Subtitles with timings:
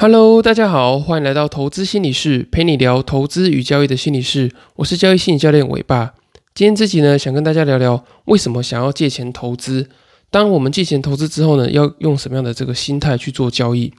[0.00, 4.52] Hello，大家好，欢迎来到投资心理室，陪你聊投资与交易的心理室。
[4.76, 6.14] 我是交易心理教练伟爸。
[6.54, 9.88] 今天这集呢，想跟大家聊聊为什么想要借钱投资。
[10.30, 13.92] 当我们借钱投资之后呢，要用什么样的这个心态去做交易？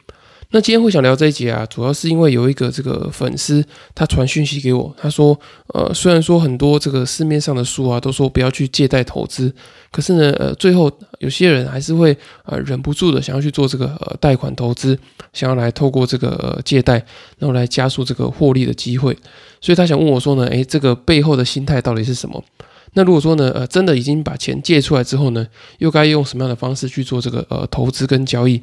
[0.52, 3.64] 那今天会想聊这一节啊，主要是因为有一个这个粉丝
[3.94, 5.40] 他传讯息给我，他说，
[5.76, 9.54] 呃，虽然说很多这个市面上的书啊都说不要去借贷投资，
[9.92, 14.98] 可是呢，呃，最后有些人还是会呃忍不住的想要去做这个呃贷款投资，
[15.34, 16.94] 想要来透过这个呃借贷，
[17.38, 19.16] 然后来加速这个获利的机会，
[19.62, 22.44] 所以他想问我说呢，诶，这个背后的心态到底是什么？
[22.94, 25.46] 那如果说呢，呃，真的已经把钱借出来之后呢，
[25.78, 28.60] 又该用什么样的方式去做这个呃投资跟交易？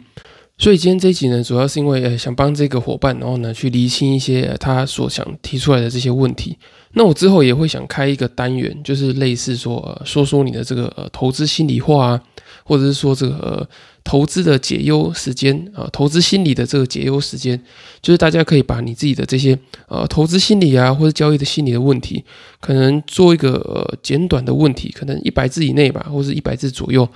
[0.58, 6.56] 所以今天这一集呢，主要是因为呃想帮这个伙伴，然后呢去厘清一些他所想提出来的这些问题。
[6.94, 12.22] 那我之后也会想开一个单元，就是类似说呃说说你的这个呃投资心理话啊，
[12.64, 13.68] 或者是说这个呃
[14.02, 17.60] 投资的解忧时间啊，投资心理的这个解忧时间，
[18.00, 22.24] 就是大家可以把你自己的这些呃投资心理啊，或者交易的心理的问题，
[22.60, 27.06] 可能做一个呃简短的问题，可能一百字以内吧，或者一百字左右。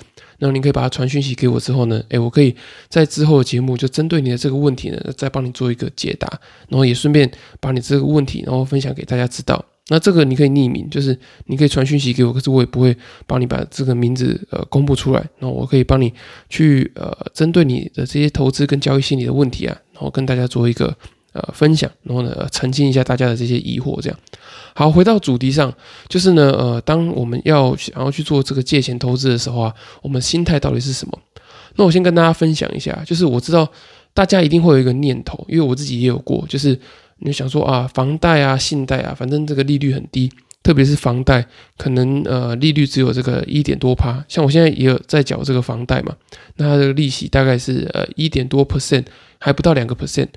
[0.41, 2.57] 然后您可以把它传讯息给我之后呢，诶，我可以
[2.89, 6.27] 在之后的节目就针对你的这个问题呢，再帮你做一个解答，
[6.69, 9.65] 然后也顺便把你这个问题然后分享给大家知道。
[9.89, 12.97] 那这个你可以匿名，就是你可以传讯息给我，可是我也不会
[13.27, 15.29] 帮你把这个名字呃公布出来。
[15.41, 16.13] 那我可以帮你
[16.49, 20.97] 去呃针对你的这些投资跟交易心理的问题啊，然后跟大家做一个
[21.33, 24.19] 呃分享，然后呢澄清一下大家的这些疑惑，这样。
[24.75, 25.73] 好，回到主题上，
[26.09, 31.19] 就是呢，呃，当我们要想要去做这个借钱投资的时候啊，我们心态到底是什么？
[31.77, 33.69] 那我先跟大家分享一下，就是我知道
[34.13, 36.79] 大家一定会有一个念头，因为我自己也有过，就是
[37.19, 40.31] 你想说啊，房贷啊、信贷啊，反正这个利率很低，
[40.63, 41.45] 特别是房贷，
[41.77, 46.15] 可能呃利率只有这个一点多趴，像我现在也有在缴这个房贷嘛，
[46.57, 49.05] 那它的利息大概是呃一点多 percent，
[49.39, 50.29] 还不到两个 percent，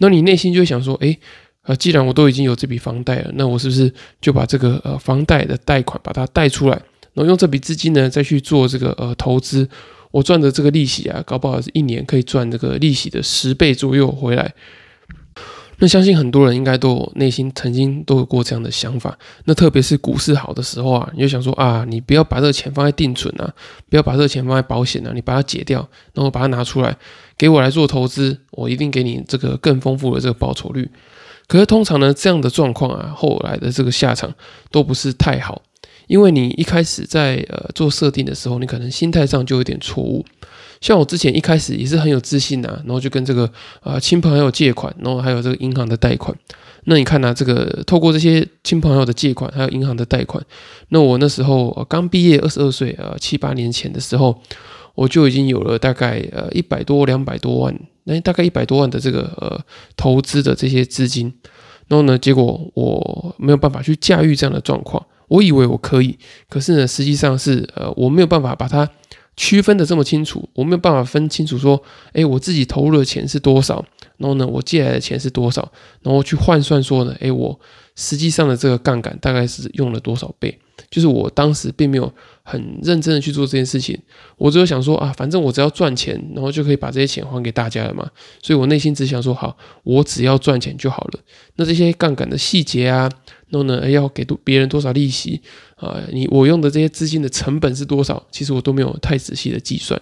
[0.00, 1.18] 那你内心就会想说，诶。
[1.64, 6.74] 呃，既然我都已经有这笔房贷了，那我是不是就把这个呃房贷的贷款把它贷出来，
[7.12, 9.68] 然后用这笔资金呢再去做这个呃投资？
[10.10, 14.54] 我赚的这个利息啊，搞不好是一年可以赚这个利息的十倍左右回来。
[15.82, 19.18] 那相信很多人应该都有内心曾经都有过这样的想法。
[19.46, 23.50] 那特别是股市好的时候啊，你就想说啊，你不要把这个钱放在定存啊，
[23.88, 25.80] 不要把这个钱放在保险啊，你把它解掉，
[26.12, 26.94] 然后把它拿出来
[27.38, 30.90] 给我来做投资，我一定给你这个更丰富的这个报酬率。
[31.46, 34.30] 可是通常呢，这样的状况啊，后来的这个下场
[34.70, 35.62] 都不是太好，
[36.06, 40.24] 因为你一开始在呃做设定的时候，你可能心态上就有点错误。
[40.80, 43.50] 像我之前一开始也是很有自信啊，然后就跟这个
[43.82, 46.36] 呃亲朋好友借款，然后还有这个银行的贷款。
[46.84, 50.42] 那你看呢，这个透过这些亲朋友的借款，还有银行的贷款，
[50.88, 54.40] 那我那时候刚毕业，二十二岁，呃七八年前的时候，
[54.94, 57.78] 我就已经有了大概呃一百多两百多万。
[58.04, 59.60] 那大概一百多万的这个呃
[59.94, 61.30] 投资的这些资金，
[61.88, 65.04] 然后呢，结果我没有办法去驾驭这样的状况。
[65.28, 66.18] 我以为我可以，
[66.48, 68.88] 可是呢，实际上是呃我没有办法把它
[69.40, 73.82] 区分的这么清楚，我没有办法分清楚说，哎，我自己投入的钱是多少，
[74.18, 77.58] 然后呢，我借来的钱是多少，然后去换算说呢，哎，我
[77.96, 80.58] 实际上的这个杠杆大概是用了多少倍。
[80.90, 82.12] 就是我当时并没有
[82.42, 83.98] 很认真的去做这件事情，
[84.36, 88.10] 我只有想说啊，反正我只要赚钱，然后就可以把这些钱还给大家了嘛。
[88.42, 91.20] 所以我内心只想说，好，我只要赚钱就好了。
[91.56, 93.10] 那这些杠杆的细节啊，
[93.50, 95.40] 然后呢，要给多别人多少利息
[95.76, 100.00] 啊，你我用的这些资金的成本是多少，其实我都没有太仔细的计算。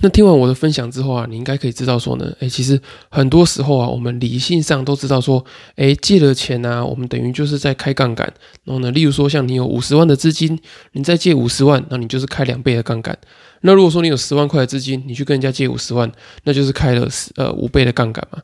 [0.00, 5.44] 那听完我的分享之后啊，你应该可以知道说呢，诶，其实很多时候啊，我们理性上都知道说，
[5.74, 8.32] 诶，借了钱啊，我们等于就是在开杠杆。
[8.62, 10.56] 然后呢，例如说像你有五十万的资金，
[10.92, 13.18] 你再借五十万，那你就是开两倍的杠杆。
[13.62, 16.10] 那如果说你有十万块的资金，你去跟人家借五十万，
[16.44, 18.40] 那就是开了十呃五倍的杠杆嘛。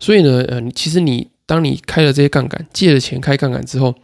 [0.00, 3.94] 所以呢，呃，其实你当你开了这些杠杆，借了钱开杠杆之后，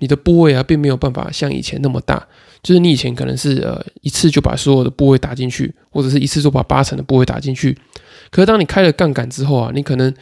[0.00, 2.26] 你的部位啊，并没有办法像以前那么大。
[2.60, 7.78] 就是你以前可能是呃一次就把所有的部位打进去，或者是一次就把八成的部位打进去。
[8.30, 10.12] 可是当你开了杠杆之后啊，你可能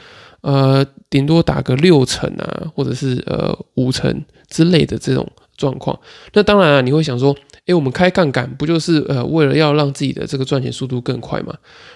[0.43, 5.27] 呃顶多打个六成啊，或者是呃五成之类的这种
[5.57, 5.99] 状况。
[6.33, 7.37] 那当然啊，你会想说。
[7.67, 11.53] 诶，我们开杠杆不就是呃为了要让自己的这个赚钱速度更快嘛？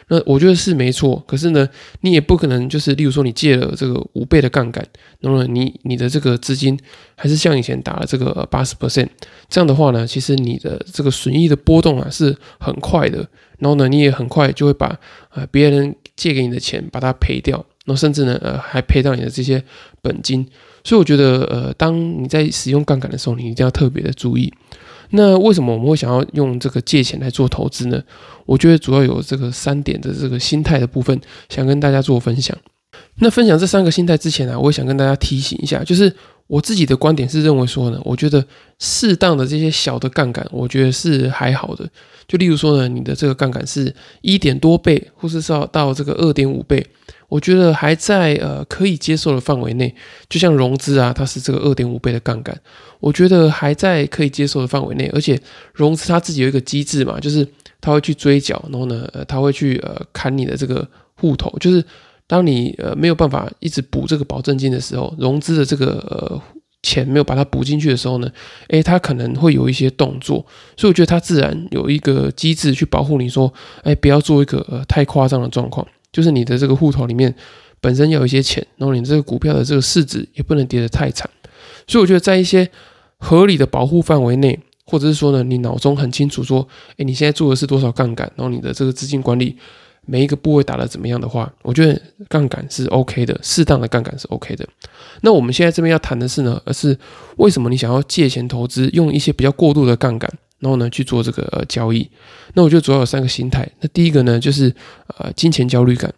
[0.08, 1.22] 那我觉得是没错。
[1.28, 1.68] 可是呢，
[2.00, 4.84] 你也不可能就是，例如说你借了这个五倍的杠杆，
[5.20, 6.76] 那么你你的这个资金
[7.14, 9.06] 还是像以前打了这个八十 percent，
[9.48, 13.18] 这样的话呢，其实你的这个损益的波动啊是很快的。
[13.60, 14.98] 然后呢，你也很快就会把
[15.32, 19.62] 呃别人借给你的钱把它赔掉，那甚至呢呃还赔到你的这些
[20.02, 20.46] 本金。
[20.84, 24.52] 所以我觉得呃当你在使用杠杆的时候，你一定要特别的注意。
[25.12, 28.00] 那为什么我们会想要用这个借钱来做投资呢？
[28.46, 32.56] 我觉得主要有这个三点的这个心态的部分，想跟大家做分享。
[33.16, 36.12] 那分享这三个心态之前呢，我也想跟大家提醒一下，就是
[36.46, 38.44] 我自己的观点是认为说呢，我觉得
[38.78, 41.88] 适当的这些小的杠杆，我觉得是还好的。
[42.28, 43.92] 就例如说呢，你的这个杠杆是
[44.22, 46.86] 一点多倍，或是到到这个二点五倍，
[47.30, 49.94] 我觉得还在呃可以接受的范围内。
[50.28, 52.54] 就像融资啊，它是这个二点五倍的杠杆，
[53.00, 55.08] 我觉得还在可以接受的范围内。
[55.14, 55.40] 而且
[55.72, 57.48] 融资它自己有一个机制嘛，就是
[57.80, 61.82] 它会去追缴，然后呢，呃它会去呃砍你的这个户头，就是。
[62.30, 66.40] 当你呃没有办法一直补这个保证金的时候，融资的这个呃
[66.80, 68.30] 钱没有把它补进去的时候呢，
[68.68, 73.52] 诶，它可能会有一些动作，所以我觉得它自然有一个机制去保护你说，
[73.82, 77.34] 诶，不要做一个呃太夸张的状况，就是你的这个户头里面
[77.80, 81.28] 本身有一些钱，然后你这个股票的这个市值也不能跌得太惨，
[81.86, 82.68] 所以我觉得在一些
[83.18, 86.66] 合理的保护范围内，或者是说呢，你脑中很清楚说，
[86.96, 89.56] 诶，你现在做的是多少杠杆，然后你的这个资金管理。
[90.06, 94.66] 每一个部位打得怎么样的话，我觉得杠杆是 OK 的，适当的杠杆是 OK 的。
[95.20, 96.98] 那我们现在这边要谈的是呢，而是
[97.36, 100.28] 为什么你想要借钱投资，用一些比较过度的杠杆，
[100.60, 102.08] 然后呢去做这个交易？
[102.54, 103.68] 那我觉得主要有三个心态。
[103.80, 104.72] 那第一个呢，就是
[105.18, 106.14] 呃金钱焦虑感。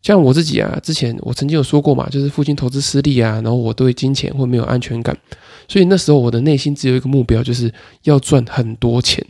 [0.00, 5.16] 像我自己啊，之前我曾经有说过嘛，就是父亲投资失利啊，然后我对金钱会没有安全感，
[5.66, 7.72] 所以那时候我的内心只有一个目标，就是
[8.04, 9.24] 要赚很多钱。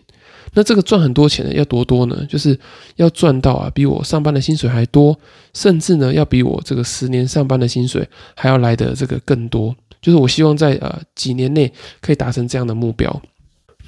[0.53, 2.23] 那这个赚很多钱的要多多呢？
[2.29, 2.59] 就是
[2.97, 5.19] 要赚到啊，比我上班的薪水还多，
[5.55, 9.75] 甚至呢，要比我这个十年上班的薪水还要来的这个更多。
[10.03, 13.23] 就是我希望在呃几年内可以达成这样的目标。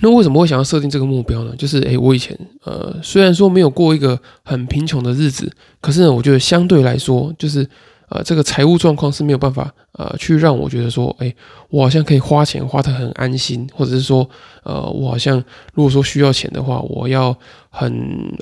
[0.00, 1.54] 那为什么会想要设定这个目标呢？
[1.56, 5.50] 就是诶，我以前呃虽然说没有过一个很贫穷的日子，
[5.80, 7.68] 可是呢，我觉得相对来说就是。
[8.12, 11.32] 呃，这个财务状况是没有办法呃，去让我觉得说，哎，
[11.68, 14.28] 我好像可以花钱花得很安心，或者是说，
[14.64, 15.38] 呃，我好像
[15.74, 17.32] 如果说需要钱的话，我要
[17.68, 17.88] 很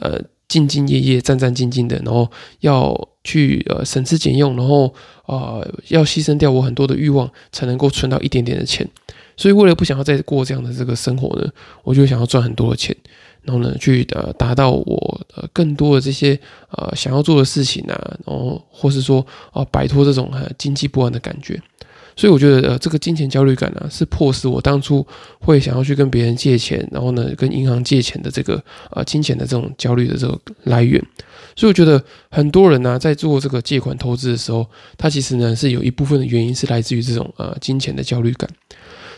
[0.00, 0.18] 呃
[0.48, 2.26] 兢兢业业、战战兢兢的，然后
[2.60, 4.94] 要去呃省吃俭用，然后
[5.26, 8.88] 呃要牺牲掉我很多的欲望，才能够存到一点点的钱。
[9.38, 11.50] 所以为了不想要再过这样的这个生活呢，
[11.82, 12.94] 我就想要赚很多的钱。
[13.42, 16.38] 然后呢，去呃达到我呃更多的这些
[16.70, 17.96] 呃想要做的事情啊，
[18.26, 21.58] 然后或是说啊摆脱这种呃经济不安的感觉，
[22.14, 25.06] 所以我觉得呃这个金钱焦虑感呢，是迫使我当初
[25.38, 31.02] 会想要去跟别人借钱，然后呢跟银行借钱的这个呃金钱的这种焦虑的这个来源。
[31.56, 34.66] 所以我觉得很多人呢在做这个借款投资的时候，
[34.98, 38.50] 他其实呢是有一部分的原因是来自于这种呃金钱的焦虑感。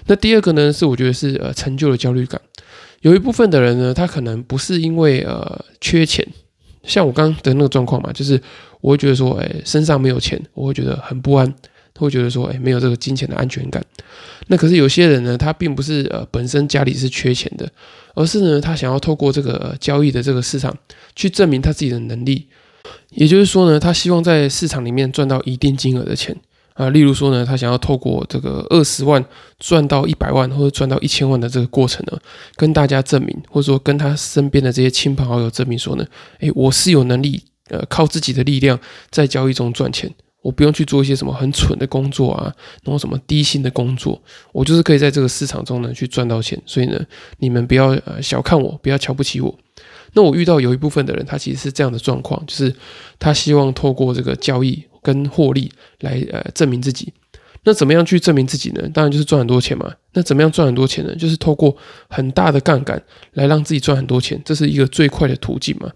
[0.07, 2.41] 那第二个呢是我觉得是呃成就的焦虑感。
[3.03, 6.27] 有一部分的人呢，他可能不是因为呃缺钱，
[6.85, 8.39] 像我刚刚的那个状况嘛，就是
[8.83, 11.51] 我会觉得说，哎，身上没有钱，我会觉得很不安，
[11.97, 13.83] 会觉得说，哎，没有这个金钱的安全感。
[14.49, 17.67] 那可是有些人呢，他并不是呃本身家里是缺钱的，
[18.15, 20.77] 而是呢，他想要透过这个交易的这个市场
[21.17, 22.49] 去证明他自己的能力，
[23.11, 26.37] 也就是说呢，他希望在市场里面赚到一定金额的钱。
[26.81, 29.23] 啊，例如说呢，他想要透过这个二十万
[29.59, 32.19] 赚到一百万，或者赚到一千万的这个过程呢，
[32.57, 36.07] 跟大家证明，或者说跟他身边的这些亲朋好友证明说呢，
[36.39, 38.81] 诶，我是有能力，呃，靠自己的力量
[39.11, 40.11] 在交易中赚钱，
[40.41, 42.51] 我不用去做一些什么很蠢的工作啊，
[42.83, 44.19] 然后什么低薪的工作，
[44.53, 46.59] 我就是可以在这个市场中呢去赚到钱。
[46.65, 46.99] 所以呢，
[47.41, 49.55] 你们不要呃小看我，不要瞧不起我。
[50.15, 52.75] 那我遇到有一部分的人，他其实是这样的状况，就是
[53.19, 54.83] 他希望透过这个交易。
[55.03, 57.13] 跟获利来呃证明自己，
[57.63, 58.89] 那怎么样去证明自己呢？
[58.95, 59.93] 当然就是赚很多钱嘛。
[60.13, 61.15] 那怎么样赚很多钱呢？
[61.15, 61.77] 就是透过
[62.09, 63.01] 很大的杠杆
[63.35, 65.89] 来让自己赚很多钱，这是一个最快的途径嘛。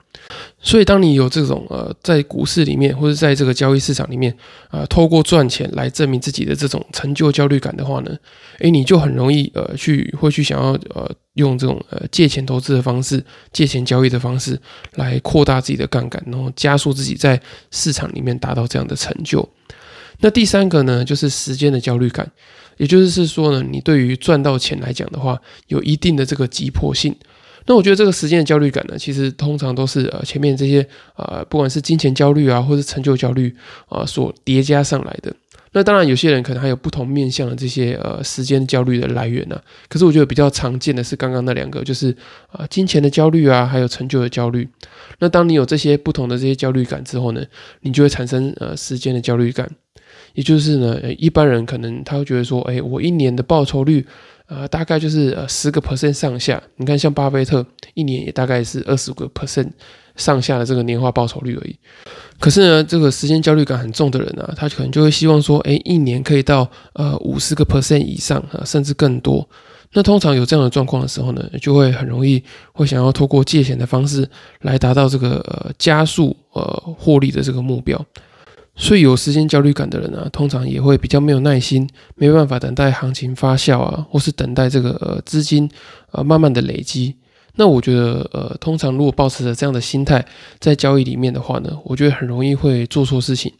[0.61, 4.33] 所以当你有这种呃在股市里面或者在这个交易市场里面
[4.68, 8.14] 啊，透过赚钱来证明自己的这种成就焦虑感的话呢，
[8.61, 14.61] 诶，你就很容易呃去会去想要呃用这种呃借钱投资的方式、借钱交易的方式
[14.94, 17.40] 来扩大自己的杠杆，然后加速自己在
[17.73, 19.49] 市场里面达到这样的成就。
[20.21, 22.30] 那第三个呢，就是时间的焦虑感，
[22.76, 27.14] 也就是说呢，你对于赚到钱来讲的话，有一定的这个急迫性。
[27.66, 33.54] 那我觉得这个时间的焦虑感呢，其实通常都是呃前面这些呃不管是金钱焦虑啊，或是成就焦虑
[33.88, 35.35] 啊所叠加上来的。
[35.73, 39.61] 那当然有些人可能还有不同面向的这些呃时间焦虑的来源呢。
[39.88, 42.14] 可是我觉得比较常见的是刚刚那两个，就是
[42.52, 44.68] 啊金钱的焦虑啊，还有成就的焦虑。
[45.18, 47.42] 那当你有这些不同的这些焦虑感之后呢，
[47.80, 49.68] 你就会产生呃时间的焦虑感。
[50.34, 54.04] 也就是呢，一般人可能他会觉得说，哎，我一年的报酬率，
[54.46, 56.62] 呃，大概就是呃十个 percent 上下。
[56.76, 57.64] 你看，像巴菲特
[57.94, 59.70] 一年也大概是二十个 percent
[60.16, 61.76] 上下的这个年化报酬率而已。
[62.40, 69.48] 可是呢，这个时间焦虑感很重的人啊，他可能就会希望说，哎，一年可以到呃五十个 percent 以上啊，甚至更多。
[69.92, 74.28] 那通常有这样的状况的时候呢，就会很容易会想要透过借钱的方式
[74.62, 76.62] 来达到这个呃加速呃
[76.98, 78.04] 获利的这个目标。
[78.76, 85.71] 所以有时间焦虑感的人啊，通常也会比较没有耐心，没办法等待行情发酵啊，或是等待这个呃资金
[86.11, 87.14] 呃慢慢的累积。
[87.57, 90.26] 那我觉得呃，通常如果保持着这样的心态
[90.59, 93.52] 在交易里面的话呢，我觉得很容易会做错事情。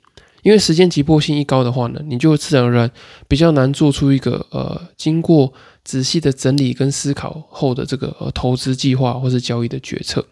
[0.43, 2.91] 因为时间急迫性一高的话呢，你就自然而然
[3.29, 5.53] 比较难做出一个呃经过
[5.85, 10.27] 仔细的整理跟思考后的这个投资计划或是交易的决策。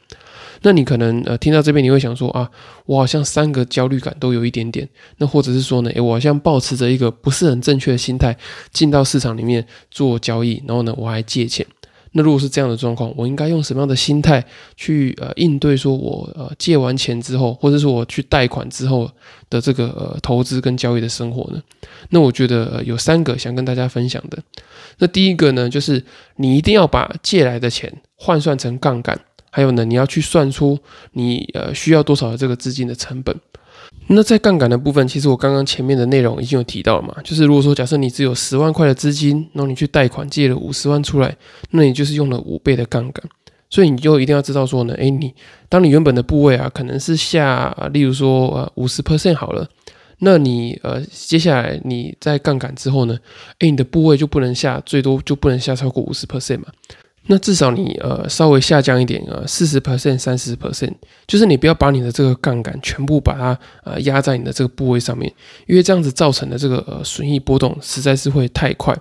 [0.63, 2.49] 那你可能呃听到这边你会想说啊，
[2.87, 4.89] 我好像三个焦虑感都有一点点。
[5.19, 8.37] 那或者是说呢，诶，我好像保持着一个不是很正确的心态
[8.73, 11.67] 进到市场里面做交易，然后呢我还借钱。
[12.15, 14.45] 那如果是这样的状况，我应该用什么样的心态
[14.77, 15.75] 去呃应对？
[15.75, 19.11] 说我呃借完钱之后，或者说我去贷款之后
[19.49, 21.63] 的这个呃投资跟交易的生活呢？
[22.11, 24.39] 那我觉得有三个想跟大家分享的。
[24.99, 26.05] 那第一个呢，就是
[26.37, 29.19] 你一定要把借来的钱换算成杠杆，
[29.55, 30.79] 还有呢，你要去算出
[31.13, 33.37] 你呃需要多少的这个资金的成本。
[34.09, 41.37] 那在杠杆的部分，其实我刚刚前面的内容已经有提到了嘛，就是如果说假设你只有十万块的资金，然后你去贷款借了五十万出来，
[41.71, 43.23] 那你就是用了五倍的杠杆，
[43.69, 45.33] 所以你就一定要知道说呢，诶，你
[45.69, 49.69] 当你原本的部位啊，可能是下，例如说呃五十 percent 好了，
[50.19, 53.19] 那你呃接下来你在杠杆之后呢，
[53.61, 56.67] 诶，你的部位就不能下，最多就不能下超过五十 percent 嘛。
[57.27, 60.93] 那至少你呃稍微下降一点啊，四十 percent、三十 percent，
[61.27, 65.33] 就是你不要把你的这个杠杆全部把它呃压在你的这个部位上面，
[65.67, 68.97] 因为这样子造成的这个呃损益波动实在是会太快。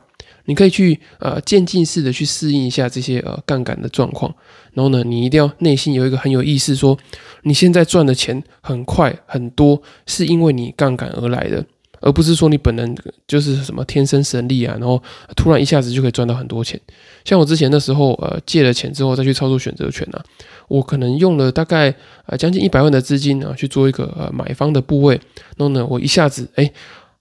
[0.45, 4.33] 你可以去呃渐进式的去适应一下这些呃杠杆的状况，
[4.73, 6.97] 然后呢，你一定要内心有一个很有意识，说
[7.43, 11.63] 你现在赚的钱很快很多，是因为你杠杆而来的。
[12.01, 15.01] 而不是说你本人就是什么天生神力啊，然后
[15.35, 16.77] 突然一下子就可以赚到很多钱。
[17.23, 20.21] 像我之前的时候，呃，借了钱之后再去操作选择权啊，
[20.67, 21.93] 我可能用了大概
[22.25, 25.15] 呃将近一百万的资金啊去做一个呃买方的部位，
[25.55, 26.71] 然后呢，我一下子哎，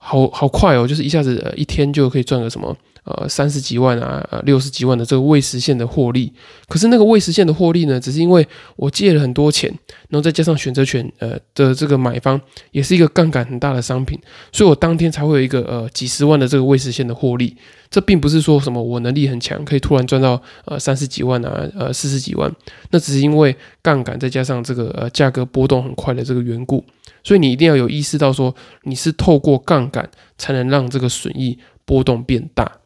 [0.02, 2.76] 好好快哦，就是一下子呃一天就可以赚个什么。
[3.04, 6.30] 呃，三十几万啊，呃，六十几万的这个未实现的获利，
[6.68, 9.70] 可是那个未实现的获利呢，只是因为我借了很多钱，
[10.10, 12.38] 然后再加上选择权，呃的这个买方
[12.72, 14.20] 也是一个杠杆很大的商品，
[14.52, 17.56] 所以我当天才会有一个呃几十万的这个未实现的获利。
[17.88, 22.54] 这并不是说什么我能力很强，可以突然赚到呃三十几万啊，呃四十几万，
[22.90, 26.84] 那只是因为杠杆再加上这个呃价格波动很快的这个缘故。
[27.22, 32.78] 所以你一定要有意识到说，你是透过杠杆才能让这个损益波动变大。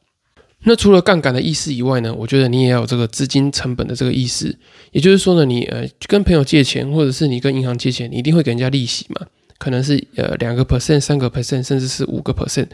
[0.67, 4.57] 那除了杠杆的意思以外呢，我觉得你也要有这个资金成本的这个意思。
[4.93, 9.27] 也就是说呢，你呃跟朋友借钱，或者是你跟银行借钱，你一定会给人家利息嘛？
[9.59, 12.69] 可能是呃两个 percent、三个 percent，甚至是五个 percent。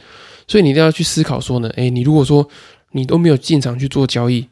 [0.46, 2.48] 所以你一定要去思考说呢，诶，你如果说
[2.92, 4.46] 你都没有进场去做交易，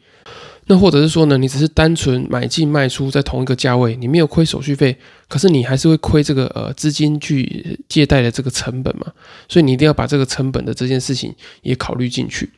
[0.66, 4.96] 那或者是说呢，你只是单纯买进卖出在同一个价位，你没有亏手续费，
[5.28, 9.12] 可是你还是会亏这个呃资金去借贷的这个成本嘛？
[9.48, 12.50] 所以你一定要把这个成本的这件事情也考虑进去。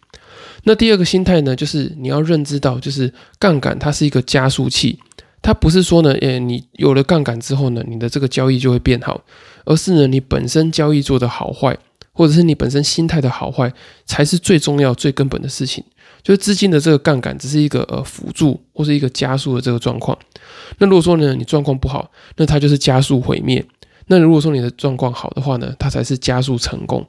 [0.65, 4.99] 那第二个心态呢，就是你要认知到，就是杠杆它是一个加速器，
[5.43, 9.25] 它不是说呢，诶，你有了杠杆之后呢，你的这个交易就会变好，
[9.65, 11.77] 而是呢，你本身交易做的好坏，
[12.12, 13.73] 或者是你本身心态的好坏，
[14.05, 15.83] 才是最重要、最根本的事情。
[16.23, 20.17] 就是资金的这个杠杆只是一个呃辅助或是一个加速的这个状况。
[20.79, 23.62] 那如果说呢，你状况不好，那它就是加速毁灭；
[24.07, 27.07] 那如果说你的状况好的话呢，它才是加速成功。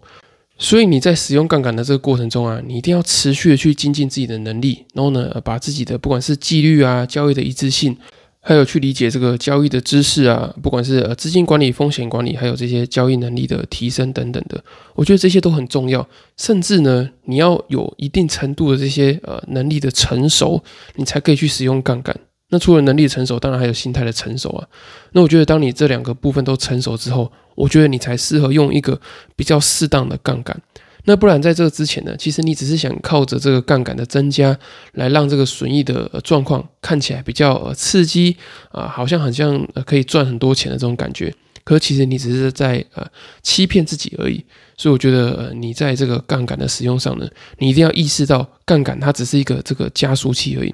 [0.57, 7.97] 所以你在使用杠杆的这个过程中啊，你一定要持续的去精进自己的能力，然后呢，把自己的不管是纪律啊、交易的一致性，
[8.43, 14.63] 还有去理解这个交易的知识啊，不管是呃资金管理、风险管理，还有这些交易能力的提升等等的，
[14.95, 16.07] 我觉得这些都很重要。
[16.37, 20.63] 甚至呢，你要有一定程度的这些呃能力的成熟，
[20.95, 22.19] 你才可以去使用杠杆。
[22.49, 24.67] 那除了能力成熟，当然还有心态的成熟啊。
[25.11, 28.99] 那我觉得，当你这两个部分都成熟之后，我觉得你才适合用一个
[29.35, 30.59] 比较适当的杠杆。
[31.05, 34.57] 那不然在这个之前呢，其实你只是想靠着这个杠杆的增加，
[34.93, 38.37] 来让这个损益的状况看起来比较刺激
[38.71, 41.33] 啊，好像很像可以赚很多钱的这种感觉。
[41.63, 43.05] 可其实你只是在呃
[43.43, 44.43] 欺骗自己而已。
[44.77, 47.27] 所以我觉得，呃，你在这个杠杆的使用上呢，
[47.59, 50.73] 你一定要意识到，杠杆它只是一个这个加速器而已。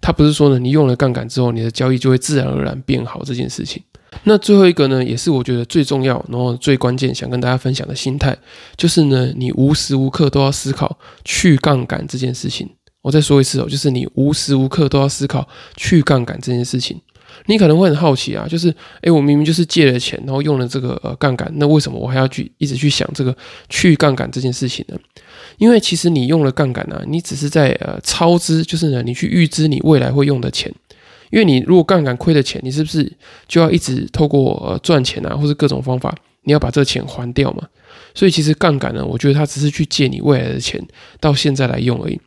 [0.00, 3.82] 它不是说呢，你用了杠杆之后，你的交易就会自然而然变好这件事情。
[4.24, 8.36] 那最后一个呢，也是我觉得最重要，然后最关键，想跟大家分享的心态，
[8.76, 12.68] 就是呢，你无时无刻都要思考去杠杆这件事情。
[13.02, 17.00] 我再说一次哦，就是你无时无刻都要思考去杠杆这件事情。
[17.46, 23.34] 你可能会很好奇啊，就是，诶，我明明就是借了钱，然后用了这个呃杠杆，那为什么我还要去一直去想这个
[23.68, 24.96] 去杠杆这件事情呢？
[25.58, 30.72] 因为其实你用了杠杆呢，你只是在呃超支，就是呢你去预支你未来会用的钱。
[31.30, 33.12] 因为你如果杠杆亏的钱，你是不是
[33.46, 37.68] 就要一直透过呃赚钱啊，或者各种方法，你要把这个钱还掉嘛。
[38.14, 40.82] 所以其实杠杆呢，我觉得它只是去借你未来的钱
[41.20, 42.18] 到现在来用而已。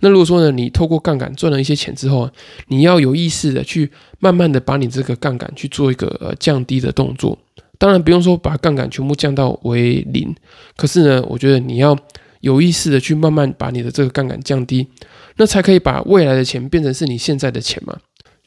[0.00, 2.28] 那如果说呢，你透过杠杆赚了一些钱之后，
[2.68, 7.38] 你要有意识的去慢慢的把你这个杠杆去做一个呃降低的动作。
[7.78, 10.34] 当然不用说把杠杆全部降到为零，
[10.76, 11.96] 可是呢，我觉得你要
[12.40, 14.88] 有意识的去慢慢把你的这个杠杆降低，
[15.36, 17.96] 那才可以把未来的钱变成是你现在的钱嘛。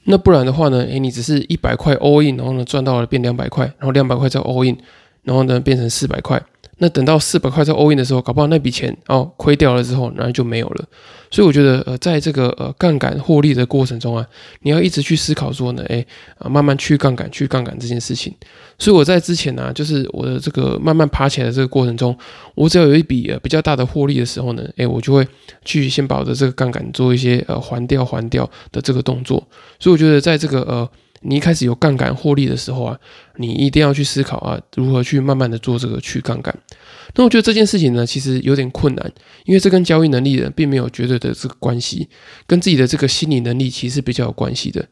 [0.06, 4.78] 那不然的话呢，诶，你只是一百块 all in，然后呢赚到了变两百块，然后两百块再 all in，
[5.24, 6.42] 然后呢变成四百块。
[6.78, 10.86] 那等到四百块在 all in 的时候，搞不好那笔钱哦亏掉了之后，然后就没有了。
[11.30, 14.26] 所以我觉得，呃，在这个呃杠杆获利的过程中啊，
[14.62, 16.06] 你要一直去思考说呢，哎
[16.38, 18.34] 啊，慢慢去杠杆，去杠杆这件事情。
[18.78, 22.16] 所以我在之前呢，就是我的这个慢慢爬起来的这个过程中，
[22.54, 25.28] 我只要有一笔呃比较大的获利的时候呢，哎，我就会
[25.66, 29.42] 去先把我的这个杠杆做一些呃还掉还掉的这个动作。
[29.80, 30.90] 所以我觉得，在这个呃。
[31.24, 33.00] 你一开始有杠杆获利的时候啊，
[33.38, 36.54] 你一定要去思考啊，如何去慢慢的做这个去杠杆。
[37.16, 39.12] 那我觉得这件事情呢，其实有点困难，
[39.46, 42.08] 因为这跟交易能力呢并没有绝对的这个关系，
[42.48, 44.84] 跟自己的这个心理能力其实比较有关系的。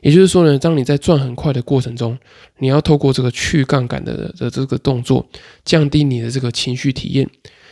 [0.00, 2.18] 也就是说呢，当你在赚很快的过程中，
[2.58, 5.26] 你要透过这个去杠杆的的这个动作，
[5.64, 7.28] 降低你的这个情绪体验，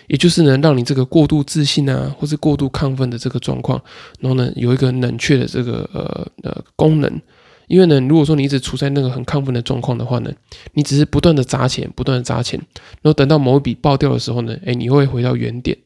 [0.06, 3.82] 也就是呢，让你这个过度自信啊，或是过度亢奋的这个状况，
[4.20, 7.20] 然后呢，有一个冷却的这个呃呃功能。
[7.68, 10.32] 因为呢，如果说你一直处在那个很亢奋的状况的话呢，
[10.72, 12.58] 你只是不断的砸钱，不断的砸钱，
[13.02, 15.76] 然后等到某一笔爆掉的时候呢，哎，你会回到原点。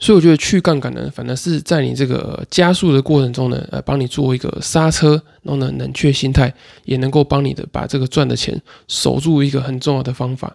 [0.00, 6.52] 所以我觉得去杠杆呢，反而是在你这个加速的过程中呢，呃，帮你做一个刹车，然后呢，冷却心态，
[6.84, 10.54] 也能够帮你的把这个赚的钱守住一个很重要的方法。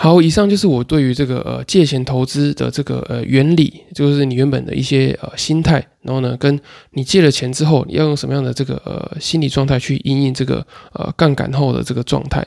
[0.00, 6.58] 好，以上就是我对于这个呃借钱投资的这个呃原理，就是你原本的一些呃心态，然后呢，跟
[6.92, 12.46] 你借了钱之后，你要用什么样的这个呃心理状态去应应这个呃杠杆后的这个状态。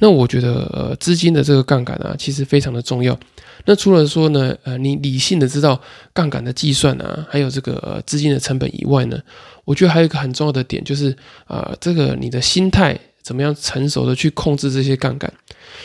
[0.00, 3.18] 那我觉得呃资金的这个杠杆啊，其实非常的重要。
[3.64, 5.80] 那除了说呢，呃你理性的知道
[6.12, 9.18] 杠杆的计算啊，还有这个资金的成本以外呢，
[9.64, 15.32] 我觉得还有一个很重要的点，就是啊这个你的心态怎么样成熟的去控制这些杠杆。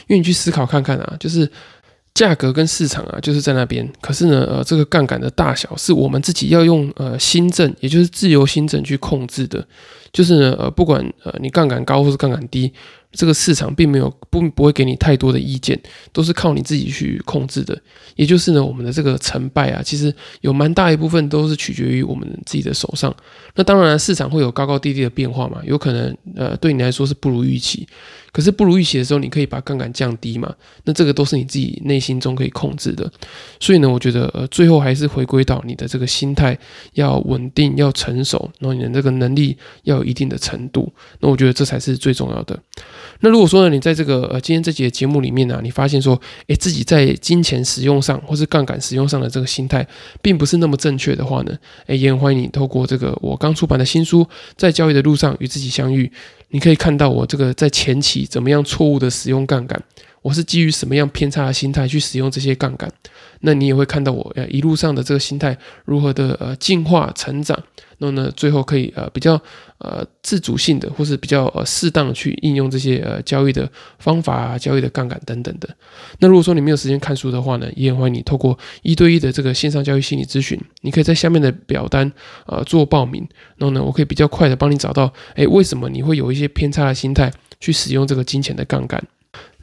[0.07, 1.49] 因为你去思考看看啊，就是
[2.13, 3.87] 价格跟市场啊，就是在那边。
[4.01, 9.65] 可是呢，呃，这个杠杆的大小是我们自己要用呃新政，也就是自由新政去控制的。
[10.11, 12.71] 就是呢，呃，不管呃你杠杆高或是杠杆低。
[13.15, 15.79] 这个市场并没有不不会给你太多的意见，
[16.11, 17.75] 都是靠你自己去控制的。
[18.15, 23.13] 也就是呢，我们的这个成败啊，其实有蛮大一部分都是取决于我们自己的手上。
[23.55, 27.87] 那当然，市场会有高高低低的变化嘛，有可能呃对你来说是不如预期，
[28.31, 30.53] 可是不如预期的时候，你可以把杠杆降低嘛。
[30.83, 33.09] 那这个都是你自己内心中可以控制的。
[33.59, 36.57] 所以呢，我觉得呃最后还是回归到你的这个心态
[36.93, 40.91] 要稳定、要成熟，然后你的这个能力要有一定的程度。
[41.19, 42.57] 那我觉得这才是最重要的。
[43.21, 49.87] 那如果说呢，你在这个呃今天这节节目里面呢，你发现说，诶，自己在金钱使用上或是杠杆使用上的这个心态，
[50.21, 54.23] 并不是那么正确的话呢，诶，也很欢迎你透过这个我刚出版的新书
[54.57, 56.05] 《在交易的路上与自己相遇》，
[56.49, 59.81] 你可以看到我这个在前期怎么样错误的使用杠杆，
[60.25, 62.91] 我是基于什么样偏差的心态去使用这些杠杆，
[63.41, 67.61] 那你也会看到我呃一路上的这个心态如何的呃进化成长。
[67.99, 69.39] 那么呢，最后可以呃比较
[69.77, 75.69] 呃自主性的，或是比较呃适当的去应用这些呃交易的方法啊、交易的杠杆等等的。
[76.17, 82.11] 那如果说你没有时间看书的话呢，也欢迎你透过一对一的这个线上交易心理咨询，你可以在下面的表单
[82.47, 83.21] 呃做报名。
[83.57, 89.01] 然后呢，我可以比较快的帮你找到，哎，为什么你会有一些偏差的心态去使用这个金钱的杠杆？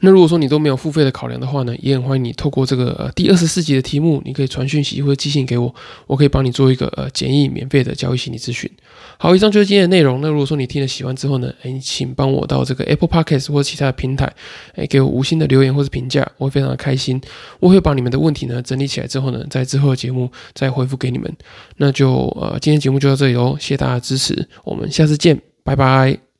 [0.05, 5.73] 那如果说你都没有付费的考量的话呢，也很欢迎你透过这个呃第二十四集的题目，你可以传讯息或者寄信给我，
[6.07, 8.69] 我可以帮你做一个呃简易免费的交易心理咨询。
[9.17, 10.19] 好，以上就是今天的内容。
[10.19, 14.29] 那如果说你听了喜欢之后呢，哎，请帮我到这个 Apple Podcast 或者其他的平台，
[14.75, 17.21] 哎，给我五星的留言或者评价，我会非常的开心。
[17.61, 21.33] 我会把你们的问题呢整理起来之后呢，在之后的节目再回复给你们。
[21.77, 26.32] 那就呃今天节目就到这里喽，谢谢大家的支持，我们下次见，拜拜。